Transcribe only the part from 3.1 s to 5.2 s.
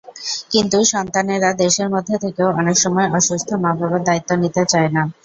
অসুস্থ মা-বাবার দায়িত্ব নিতে চায় না।